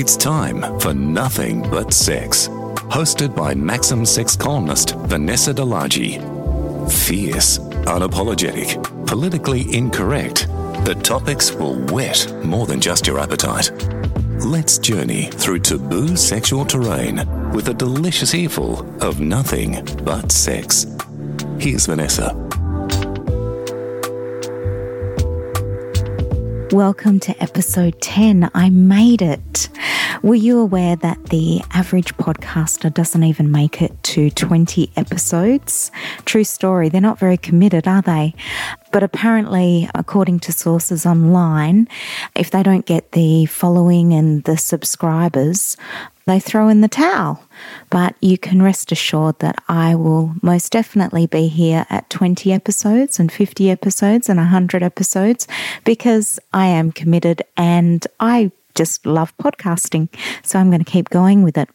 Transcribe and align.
It's 0.00 0.16
time 0.16 0.62
for 0.80 0.94
Nothing 0.94 1.60
But 1.60 1.92
Sex, 1.92 2.48
hosted 2.88 3.36
by 3.36 3.54
Maxim 3.54 4.06
sex 4.06 4.34
columnist 4.34 4.94
Vanessa 4.94 5.52
de 5.52 5.60
Largie. 5.60 6.16
Fierce, 6.90 7.58
unapologetic, 7.84 8.82
politically 9.06 9.66
incorrect, 9.76 10.48
the 10.86 10.94
topics 11.02 11.52
will 11.52 11.74
whet 11.88 12.34
more 12.42 12.64
than 12.64 12.80
just 12.80 13.06
your 13.06 13.18
appetite. 13.18 13.70
Let's 14.42 14.78
journey 14.78 15.24
through 15.32 15.58
taboo 15.58 16.16
sexual 16.16 16.64
terrain 16.64 17.52
with 17.52 17.68
a 17.68 17.74
delicious 17.74 18.34
earful 18.34 18.80
of 19.04 19.20
nothing 19.20 19.86
but 20.02 20.32
sex. 20.32 20.86
Here's 21.58 21.84
Vanessa. 21.84 22.34
Welcome 26.72 27.18
to 27.20 27.42
episode 27.42 28.00
10. 28.00 28.48
I 28.54 28.70
made 28.70 29.22
it. 29.22 29.68
Were 30.22 30.36
you 30.36 30.60
aware 30.60 30.94
that 30.94 31.30
the 31.30 31.62
average 31.72 32.14
podcaster 32.16 32.94
doesn't 32.94 33.24
even 33.24 33.50
make 33.50 33.82
it 33.82 34.00
to 34.04 34.30
20 34.30 34.92
episodes? 34.96 35.90
True 36.26 36.44
story. 36.44 36.88
They're 36.88 37.00
not 37.00 37.18
very 37.18 37.36
committed, 37.36 37.88
are 37.88 38.02
they? 38.02 38.36
But 38.92 39.02
apparently, 39.02 39.90
according 39.96 40.40
to 40.40 40.52
sources 40.52 41.04
online, 41.04 41.88
if 42.36 42.52
they 42.52 42.62
don't 42.62 42.86
get 42.86 43.10
the 43.12 43.46
following 43.46 44.12
and 44.12 44.44
the 44.44 44.56
subscribers, 44.56 45.76
they 46.30 46.40
throw 46.40 46.68
in 46.68 46.80
the 46.80 46.88
towel. 46.88 47.42
But 47.90 48.14
you 48.20 48.38
can 48.38 48.62
rest 48.62 48.92
assured 48.92 49.40
that 49.40 49.62
I 49.68 49.94
will 49.94 50.34
most 50.42 50.70
definitely 50.70 51.26
be 51.26 51.48
here 51.48 51.86
at 51.90 52.08
20 52.08 52.52
episodes 52.52 53.18
and 53.18 53.32
50 53.32 53.70
episodes 53.70 54.28
and 54.28 54.38
100 54.38 54.82
episodes 54.82 55.48
because 55.84 56.38
I 56.52 56.66
am 56.66 56.92
committed 56.92 57.42
and 57.56 58.06
I 58.20 58.52
just 58.74 59.04
love 59.04 59.36
podcasting. 59.38 60.08
So 60.42 60.58
I'm 60.58 60.70
going 60.70 60.84
to 60.84 60.90
keep 60.90 61.10
going 61.10 61.42
with 61.42 61.58
it. 61.58 61.68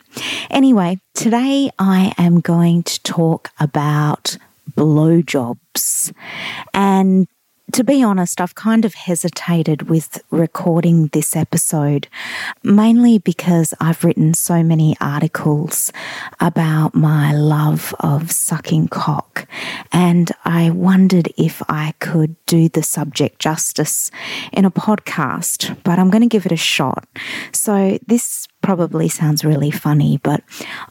Anyway, 0.50 1.00
today 1.14 1.70
I 1.78 2.14
am 2.18 2.40
going 2.40 2.84
to 2.84 3.04
talk 3.04 3.52
about 3.60 4.38
blowjobs. 4.72 6.14
And 6.74 7.28
to 7.76 7.84
be 7.84 8.02
honest, 8.02 8.40
I've 8.40 8.56
kind 8.56 8.86
of 8.86 8.94
hesitated 8.94 9.90
with 9.90 10.24
recording 10.32 11.08
this 11.08 11.36
episode, 11.36 12.08
mainly 12.64 13.18
because 13.18 13.74
I've 13.82 14.06
written 14.06 14.34
so 14.34 14.64
many 14.64 14.96
articles 15.02 15.92
about 16.40 16.96
my 16.96 17.34
love 17.34 17.94
of 18.00 18.32
sucking 18.32 18.88
cock. 18.88 19.46
And 19.92 20.32
I 20.46 20.70
wondered 20.70 21.34
if 21.38 21.62
I 21.68 21.94
could 22.00 22.38
do 22.46 22.70
the 22.70 22.82
subject 22.82 23.40
justice 23.40 24.10
in 24.54 24.64
a 24.64 24.72
podcast, 24.72 25.76
but 25.84 26.00
I'm 26.00 26.10
going 26.10 26.22
to 26.24 26.30
give 26.30 26.46
it 26.46 26.54
a 26.54 26.56
shot. 26.56 27.06
So, 27.52 28.00
this 28.08 28.48
probably 28.62 29.10
sounds 29.10 29.44
really 29.44 29.70
funny, 29.70 30.22
but 30.24 30.42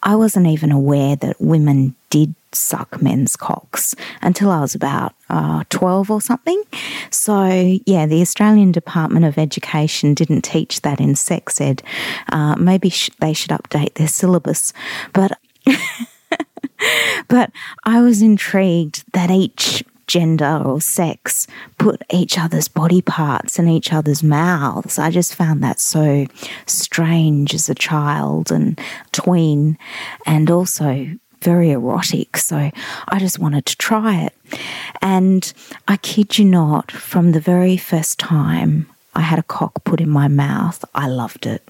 I 0.02 0.16
wasn't 0.16 0.48
even 0.48 0.70
aware 0.70 1.16
that 1.16 1.40
women 1.40 1.96
did 2.10 2.34
suck 2.54 3.00
men's 3.02 3.36
cocks 3.36 3.94
until 4.22 4.50
I 4.50 4.60
was 4.60 4.74
about 4.74 5.14
uh, 5.28 5.64
12 5.70 6.10
or 6.10 6.20
something. 6.20 6.62
So, 7.10 7.78
yeah, 7.86 8.06
the 8.06 8.20
Australian 8.20 8.72
Department 8.72 9.24
of 9.24 9.38
Education 9.38 10.14
didn't 10.14 10.42
teach 10.42 10.82
that 10.82 11.00
in 11.00 11.14
sex 11.14 11.60
ed. 11.60 11.82
Uh, 12.30 12.56
maybe 12.56 12.90
sh- 12.90 13.10
they 13.20 13.32
should 13.32 13.50
update 13.50 13.94
their 13.94 14.08
syllabus. 14.08 14.72
But, 15.12 15.38
but 17.28 17.50
I 17.84 18.00
was 18.00 18.22
intrigued 18.22 19.04
that 19.12 19.30
each 19.30 19.84
gender 20.06 20.62
or 20.64 20.80
sex 20.80 21.46
put 21.78 22.02
each 22.12 22.38
other's 22.38 22.68
body 22.68 23.02
parts 23.02 23.58
in 23.58 23.68
each 23.68 23.92
other's 23.92 24.22
mouths. 24.22 24.98
I 24.98 25.10
just 25.10 25.34
found 25.34 25.62
that 25.62 25.80
so 25.80 26.26
strange 26.66 27.54
as 27.54 27.68
a 27.68 27.74
child 27.74 28.50
and 28.50 28.78
tween, 29.12 29.78
and 30.26 30.50
also 30.50 31.08
very 31.44 31.70
erotic. 31.70 32.36
So 32.38 32.70
I 33.08 33.18
just 33.18 33.38
wanted 33.38 33.66
to 33.66 33.76
try 33.76 34.22
it. 34.26 34.34
And 35.00 35.52
I 35.86 35.96
kid 35.98 36.38
you 36.38 36.46
not, 36.46 36.90
from 36.90 37.32
the 37.32 37.40
very 37.40 37.76
first 37.76 38.18
time 38.18 38.86
I 39.14 39.20
had 39.20 39.38
a 39.38 39.44
cock 39.44 39.84
put 39.84 40.00
in 40.00 40.10
my 40.10 40.28
mouth, 40.28 40.84
I 40.94 41.06
loved 41.06 41.46
it. 41.46 41.62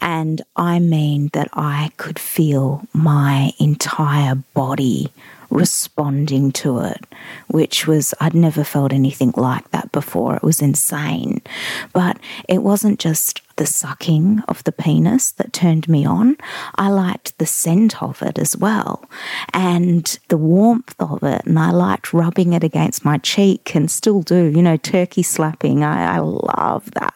And 0.00 0.42
I 0.56 0.78
mean 0.78 1.30
that 1.32 1.48
I 1.52 1.90
could 1.96 2.18
feel 2.18 2.82
my 2.92 3.52
entire 3.58 4.34
body 4.34 5.12
responding 5.54 6.50
to 6.52 6.80
it, 6.80 7.06
which 7.48 7.86
was, 7.86 8.12
I'd 8.20 8.34
never 8.34 8.64
felt 8.64 8.92
anything 8.92 9.32
like 9.36 9.70
that 9.70 9.92
before. 9.92 10.36
It 10.36 10.42
was 10.42 10.60
insane. 10.60 11.40
But 11.92 12.18
it 12.48 12.62
wasn't 12.62 12.98
just 12.98 13.40
the 13.56 13.66
sucking 13.66 14.40
of 14.48 14.64
the 14.64 14.72
penis 14.72 15.30
that 15.32 15.52
turned 15.52 15.88
me 15.88 16.04
on. 16.04 16.36
I 16.74 16.88
liked 16.88 17.38
the 17.38 17.46
scent 17.46 18.02
of 18.02 18.20
it 18.20 18.38
as 18.38 18.56
well 18.56 19.08
and 19.52 20.18
the 20.28 20.36
warmth 20.36 20.94
of 20.98 21.22
it. 21.22 21.46
And 21.46 21.58
I 21.58 21.70
liked 21.70 22.12
rubbing 22.12 22.52
it 22.52 22.64
against 22.64 23.04
my 23.04 23.18
cheek 23.18 23.74
and 23.76 23.90
still 23.90 24.22
do, 24.22 24.46
you 24.46 24.62
know, 24.62 24.76
turkey 24.76 25.22
slapping. 25.22 25.84
I, 25.84 26.16
I 26.16 26.18
love 26.18 26.90
that. 26.92 27.14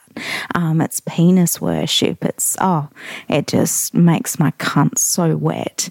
Um, 0.54 0.80
it's 0.80 1.00
penis 1.00 1.60
worship. 1.60 2.24
It's, 2.24 2.56
oh, 2.60 2.88
it 3.28 3.46
just 3.46 3.94
makes 3.94 4.38
my 4.38 4.50
cunt 4.52 4.98
so 4.98 5.36
wet. 5.36 5.88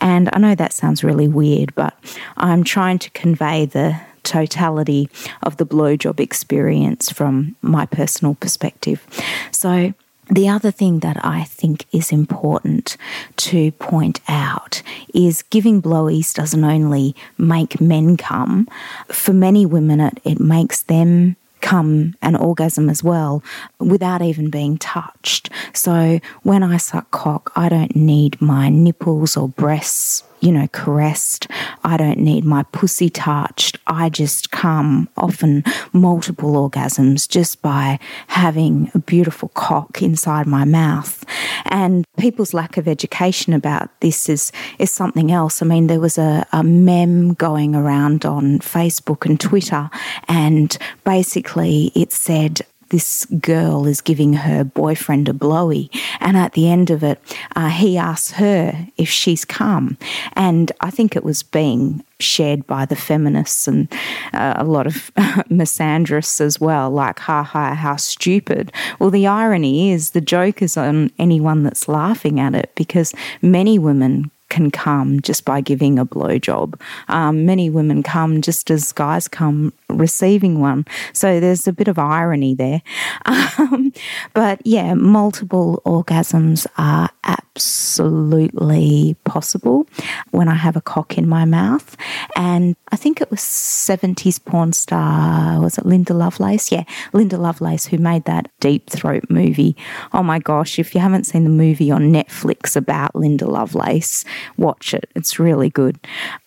And 0.00 0.28
I 0.32 0.38
know 0.38 0.54
that 0.54 0.72
sounds 0.72 1.04
really 1.04 1.28
weird, 1.28 1.74
but 1.74 1.96
I'm 2.36 2.64
trying 2.64 2.98
to 3.00 3.10
convey 3.10 3.66
the 3.66 4.00
totality 4.22 5.08
of 5.42 5.56
the 5.56 5.66
blowjob 5.66 6.20
experience 6.20 7.10
from 7.10 7.56
my 7.62 7.86
personal 7.86 8.34
perspective. 8.34 9.06
So, 9.50 9.94
the 10.30 10.48
other 10.48 10.70
thing 10.70 11.00
that 11.00 11.24
I 11.24 11.42
think 11.42 11.86
is 11.92 12.12
important 12.12 12.96
to 13.38 13.72
point 13.72 14.20
out 14.28 14.80
is 15.12 15.42
giving 15.42 15.82
blowies 15.82 16.32
doesn't 16.32 16.62
only 16.62 17.16
make 17.36 17.80
men 17.80 18.16
come, 18.16 18.68
for 19.08 19.32
many 19.32 19.66
women, 19.66 19.98
it, 19.98 20.20
it 20.22 20.38
makes 20.38 20.82
them 20.82 21.34
come 21.60 22.14
an 22.22 22.36
orgasm 22.36 22.88
as 22.88 23.02
well 23.02 23.42
without 23.78 24.22
even 24.22 24.50
being 24.50 24.78
touched. 24.78 25.50
So 25.72 26.20
when 26.42 26.62
I 26.62 26.76
suck 26.76 27.10
cock, 27.10 27.52
I 27.56 27.68
don't 27.68 27.94
need 27.94 28.40
my 28.40 28.68
nipples 28.68 29.36
or 29.36 29.48
breasts 29.48 30.24
you 30.40 30.50
know, 30.50 30.66
caressed. 30.72 31.46
I 31.84 31.96
don't 31.96 32.18
need 32.18 32.44
my 32.44 32.64
pussy 32.64 33.10
touched. 33.10 33.78
I 33.86 34.08
just 34.08 34.50
come 34.50 35.08
often 35.16 35.64
multiple 35.92 36.52
orgasms 36.52 37.28
just 37.28 37.60
by 37.62 37.98
having 38.26 38.90
a 38.94 38.98
beautiful 38.98 39.48
cock 39.50 40.02
inside 40.02 40.46
my 40.46 40.64
mouth. 40.64 41.24
And 41.70 42.04
people's 42.18 42.52
lack 42.52 42.76
of 42.76 42.88
education 42.88 43.52
about 43.52 43.88
this 44.00 44.28
is, 44.28 44.52
is 44.78 44.90
something 44.90 45.30
else. 45.30 45.62
I 45.62 45.66
mean, 45.66 45.86
there 45.86 46.00
was 46.00 46.18
a, 46.18 46.46
a 46.52 46.62
meme 46.62 47.34
going 47.34 47.74
around 47.74 48.24
on 48.24 48.58
Facebook 48.58 49.24
and 49.24 49.40
Twitter, 49.40 49.88
and 50.28 50.76
basically 51.04 51.92
it 51.94 52.12
said, 52.12 52.62
this 52.90 53.24
girl 53.40 53.86
is 53.86 54.00
giving 54.00 54.34
her 54.34 54.62
boyfriend 54.62 55.28
a 55.28 55.32
blowy. 55.32 55.90
And 56.20 56.36
at 56.36 56.52
the 56.52 56.68
end 56.68 56.90
of 56.90 57.02
it, 57.02 57.20
uh, 57.56 57.70
he 57.70 57.96
asks 57.96 58.32
her 58.32 58.88
if 58.96 59.08
she's 59.08 59.44
come. 59.44 59.96
And 60.34 60.70
I 60.80 60.90
think 60.90 61.16
it 61.16 61.24
was 61.24 61.42
being 61.42 62.04
shared 62.18 62.66
by 62.66 62.84
the 62.84 62.96
feminists 62.96 63.66
and 63.66 63.90
uh, 64.34 64.54
a 64.56 64.64
lot 64.64 64.86
of 64.86 65.12
misandrists 65.48 66.40
as 66.40 66.60
well, 66.60 66.90
like, 66.90 67.18
ha 67.18 67.42
ha, 67.42 67.74
how 67.74 67.96
stupid. 67.96 68.72
Well, 68.98 69.10
the 69.10 69.26
irony 69.26 69.90
is 69.90 70.10
the 70.10 70.20
joke 70.20 70.60
is 70.60 70.76
on 70.76 71.10
anyone 71.18 71.62
that's 71.62 71.88
laughing 71.88 72.38
at 72.38 72.54
it 72.54 72.72
because 72.74 73.14
many 73.40 73.78
women 73.78 74.30
can 74.50 74.70
come 74.70 75.20
just 75.20 75.44
by 75.46 75.60
giving 75.62 75.98
a 75.98 76.04
blowjob. 76.04 76.78
Um, 77.08 77.46
many 77.46 77.70
women 77.70 78.02
come 78.02 78.42
just 78.42 78.70
as 78.70 78.92
guys 78.92 79.28
come 79.28 79.72
receiving 79.88 80.60
one. 80.60 80.84
So 81.14 81.40
there's 81.40 81.66
a 81.66 81.72
bit 81.72 81.88
of 81.88 81.98
irony 81.98 82.54
there. 82.54 82.82
Um, 83.60 83.92
but 84.32 84.60
yeah, 84.64 84.94
multiple 84.94 85.82
orgasms 85.84 86.66
are 86.78 87.10
absolutely 87.30 89.16
possible 89.24 89.86
when 90.30 90.48
I 90.48 90.54
have 90.54 90.76
a 90.76 90.80
cock 90.80 91.18
in 91.18 91.28
my 91.28 91.44
mouth. 91.44 91.96
And 92.36 92.76
I 92.90 92.96
think 92.96 93.20
it 93.20 93.30
was 93.30 93.40
70s 93.40 94.42
porn 94.44 94.72
star, 94.72 95.60
was 95.60 95.78
it 95.78 95.86
Linda 95.86 96.14
Lovelace? 96.14 96.72
Yeah, 96.72 96.84
Linda 97.12 97.36
Lovelace, 97.36 97.86
who 97.86 97.98
made 97.98 98.24
that 98.24 98.50
Deep 98.60 98.88
Throat 98.88 99.24
movie. 99.28 99.76
Oh 100.12 100.22
my 100.22 100.38
gosh, 100.38 100.78
if 100.78 100.94
you 100.94 101.00
haven't 101.00 101.24
seen 101.24 101.44
the 101.44 101.50
movie 101.50 101.90
on 101.90 102.12
Netflix 102.12 102.76
about 102.76 103.14
Linda 103.14 103.46
Lovelace, 103.46 104.24
watch 104.56 104.94
it. 104.94 105.10
It's 105.14 105.38
really 105.38 105.70
good. 105.70 105.98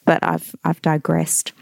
But 0.06 0.24
I've 0.24 0.56
I've 0.63 0.81
digressed. 0.81 1.53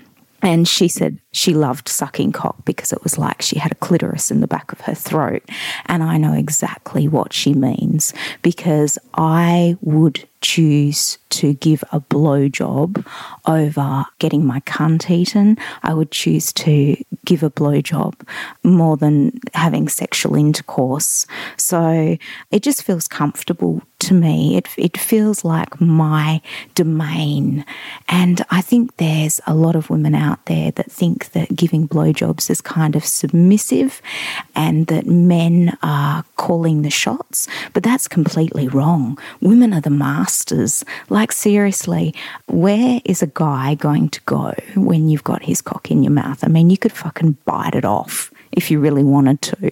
And 0.41 0.67
she 0.67 0.87
said 0.87 1.19
she 1.31 1.53
loved 1.53 1.87
sucking 1.87 2.31
cock 2.31 2.65
because 2.65 2.91
it 2.91 3.03
was 3.03 3.17
like 3.17 3.41
she 3.41 3.59
had 3.59 3.71
a 3.71 3.75
clitoris 3.75 4.31
in 4.31 4.41
the 4.41 4.47
back 4.47 4.71
of 4.71 4.81
her 4.81 4.95
throat. 4.95 5.43
And 5.85 6.03
I 6.03 6.17
know 6.17 6.33
exactly 6.33 7.07
what 7.07 7.33
she 7.33 7.53
means 7.53 8.13
because 8.41 8.97
I 9.13 9.77
would 9.81 10.27
choose 10.41 11.19
to 11.29 11.53
give 11.53 11.83
a 11.91 11.99
blowjob 11.99 13.05
over 13.45 14.05
getting 14.19 14.45
my 14.45 14.59
cunt 14.61 15.09
eaten. 15.09 15.57
I 15.83 15.93
would 15.93 16.11
choose 16.11 16.51
to 16.53 16.97
give 17.25 17.43
a 17.43 17.51
blowjob 17.51 18.15
more 18.63 18.97
than 18.97 19.39
having 19.53 19.87
sexual 19.87 20.35
intercourse. 20.35 21.27
So 21.57 22.17
it 22.49 22.63
just 22.63 22.83
feels 22.83 23.07
comfortable 23.07 23.83
to 24.01 24.13
me. 24.13 24.57
It, 24.57 24.67
it 24.77 24.97
feels 24.97 25.45
like 25.45 25.79
my 25.79 26.41
domain. 26.75 27.65
And 28.07 28.43
I 28.49 28.61
think 28.61 28.97
there's 28.97 29.39
a 29.47 29.55
lot 29.55 29.75
of 29.75 29.89
women 29.89 30.15
out 30.15 30.45
there 30.45 30.71
that 30.71 30.91
think 30.91 31.31
that 31.31 31.55
giving 31.55 31.87
blowjobs 31.87 32.49
is 32.49 32.61
kind 32.61 32.95
of 32.95 33.05
submissive 33.05 34.01
and 34.55 34.87
that 34.87 35.05
men 35.05 35.77
are 35.83 36.23
calling 36.35 36.81
the 36.81 36.89
shots. 36.89 37.47
But 37.73 37.83
that's 37.83 38.07
completely 38.07 38.67
wrong. 38.67 39.17
Women 39.39 39.73
are 39.73 39.81
the 39.81 39.89
masters. 39.89 40.83
Like, 41.09 41.31
seriously, 41.31 42.15
where 42.47 43.01
is 43.05 43.21
a 43.21 43.27
guy 43.27 43.75
going 43.75 44.09
to 44.09 44.21
go 44.21 44.53
when 44.75 45.09
you've 45.09 45.23
got 45.23 45.43
his 45.43 45.61
cock 45.61 45.91
in 45.91 46.03
your 46.03 46.11
mouth? 46.11 46.43
I 46.43 46.47
mean, 46.47 46.69
you 46.69 46.77
could 46.77 46.91
fucking 46.91 47.37
bite 47.45 47.75
it 47.75 47.85
off 47.85 48.31
if 48.51 48.71
you 48.71 48.79
really 48.79 49.03
wanted 49.03 49.41
to. 49.43 49.71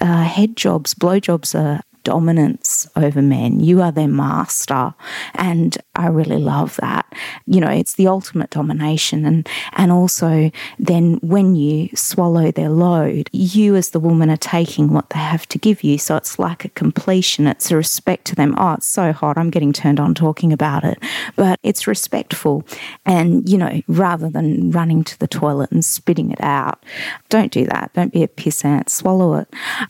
Uh, 0.00 0.22
head 0.22 0.56
jobs, 0.56 0.94
blowjobs 0.94 1.58
are 1.58 1.82
dominance 2.04 2.88
over 2.94 3.20
men. 3.20 3.60
You 3.60 3.82
are 3.82 3.90
their 3.90 4.08
master. 4.08 4.94
And 5.34 5.76
I 5.96 6.06
really 6.08 6.38
love 6.38 6.76
that. 6.76 7.12
You 7.46 7.60
know, 7.60 7.70
it's 7.70 7.94
the 7.94 8.06
ultimate 8.06 8.50
domination. 8.50 9.24
And, 9.24 9.48
and 9.72 9.90
also, 9.90 10.50
then 10.78 11.14
when 11.22 11.56
you 11.56 11.88
swallow 11.94 12.50
their 12.50 12.68
load, 12.68 13.28
you 13.32 13.74
as 13.74 13.90
the 13.90 14.00
woman 14.00 14.30
are 14.30 14.36
taking 14.36 14.92
what 14.92 15.10
they 15.10 15.18
have 15.18 15.48
to 15.48 15.58
give 15.58 15.82
you. 15.82 15.98
So 15.98 16.16
it's 16.16 16.38
like 16.38 16.64
a 16.64 16.70
completion. 16.70 17.46
It's 17.46 17.70
a 17.70 17.76
respect 17.76 18.26
to 18.26 18.36
them. 18.36 18.54
Oh, 18.58 18.74
it's 18.74 18.86
so 18.86 19.12
hot. 19.12 19.38
I'm 19.38 19.50
getting 19.50 19.72
turned 19.72 19.98
on 19.98 20.14
talking 20.14 20.52
about 20.52 20.84
it. 20.84 20.98
But 21.36 21.58
it's 21.62 21.86
respectful. 21.86 22.64
And, 23.06 23.48
you 23.48 23.58
know, 23.58 23.82
rather 23.88 24.28
than 24.28 24.70
running 24.70 25.04
to 25.04 25.18
the 25.18 25.26
toilet 25.26 25.72
and 25.72 25.84
spitting 25.84 26.30
it 26.30 26.40
out, 26.40 26.82
don't 27.28 27.50
do 27.50 27.64
that. 27.66 27.92
Don't 27.94 28.12
be 28.12 28.22
a 28.22 28.28
pissant. 28.28 28.90
Swallow 28.90 29.34
it. 29.34 29.48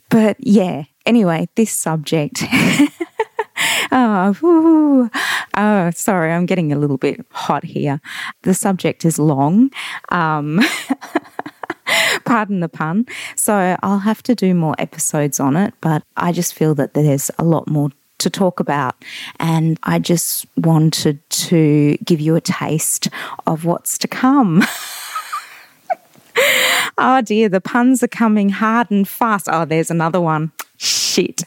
But 0.09 0.37
yeah, 0.39 0.85
Anyway, 1.05 1.47
this 1.55 1.71
subject. 1.71 2.43
oh, 3.91 5.09
oh, 5.55 5.91
sorry, 5.91 6.31
I'm 6.31 6.45
getting 6.45 6.73
a 6.73 6.79
little 6.79 6.97
bit 6.97 7.25
hot 7.31 7.63
here. 7.63 8.01
The 8.41 8.53
subject 8.53 9.05
is 9.05 9.19
long. 9.19 9.69
Um, 10.09 10.61
pardon 12.25 12.59
the 12.59 12.69
pun. 12.69 13.05
So 13.35 13.77
I'll 13.83 13.99
have 13.99 14.23
to 14.23 14.35
do 14.35 14.53
more 14.55 14.75
episodes 14.79 15.39
on 15.39 15.55
it, 15.55 15.73
but 15.79 16.03
I 16.17 16.31
just 16.31 16.53
feel 16.53 16.73
that 16.75 16.95
there's 16.95 17.29
a 17.37 17.43
lot 17.43 17.69
more 17.69 17.89
to 18.17 18.29
talk 18.29 18.59
about. 18.59 18.95
And 19.39 19.79
I 19.83 19.99
just 19.99 20.47
wanted 20.57 21.27
to 21.29 21.97
give 22.03 22.19
you 22.19 22.35
a 22.35 22.41
taste 22.41 23.09
of 23.45 23.63
what's 23.65 23.97
to 23.99 24.07
come. 24.07 24.63
oh 26.97 27.21
dear, 27.25 27.47
the 27.47 27.61
puns 27.61 28.01
are 28.01 28.07
coming 28.07 28.49
hard 28.49 28.89
and 28.89 29.07
fast. 29.07 29.47
Oh, 29.51 29.65
there's 29.65 29.91
another 29.91 30.19
one 30.19 30.51
shit. 31.15 31.43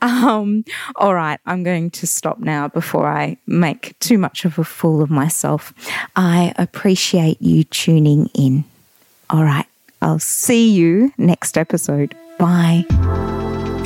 Um, 0.00 0.64
all 0.96 1.14
right, 1.14 1.38
I'm 1.46 1.62
going 1.62 1.90
to 1.92 2.06
stop 2.06 2.38
now 2.38 2.68
before 2.68 3.06
I 3.06 3.36
make 3.46 3.98
too 4.00 4.18
much 4.18 4.44
of 4.44 4.58
a 4.58 4.64
fool 4.64 5.02
of 5.02 5.10
myself. 5.10 5.72
I 6.16 6.52
appreciate 6.56 7.40
you 7.40 7.64
tuning 7.64 8.28
in. 8.34 8.64
All 9.30 9.44
right, 9.44 9.66
I'll 10.00 10.18
see 10.18 10.70
you 10.70 11.12
next 11.18 11.56
episode. 11.56 12.16
Bye. 12.38 12.84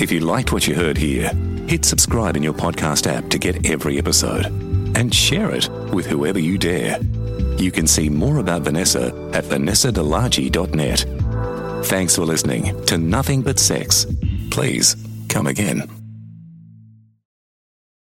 If 0.00 0.10
you 0.10 0.20
liked 0.20 0.52
what 0.52 0.66
you 0.66 0.74
heard 0.74 0.96
here, 0.96 1.28
hit 1.66 1.84
subscribe 1.84 2.36
in 2.36 2.42
your 2.42 2.54
podcast 2.54 3.06
app 3.06 3.28
to 3.30 3.38
get 3.38 3.68
every 3.68 3.98
episode 3.98 4.46
and 4.96 5.14
share 5.14 5.50
it 5.50 5.68
with 5.92 6.06
whoever 6.06 6.38
you 6.38 6.56
dare. 6.56 6.98
You 7.58 7.70
can 7.70 7.86
see 7.86 8.08
more 8.08 8.38
about 8.38 8.62
Vanessa 8.62 9.06
at 9.32 9.44
vanessadelargie.net. 9.44 11.86
Thanks 11.86 12.16
for 12.16 12.22
listening 12.22 12.84
to 12.86 12.98
Nothing 12.98 13.42
But 13.42 13.58
Sex. 13.58 14.06
Please 14.50 14.96
come 15.36 15.48
again. 15.48 16.05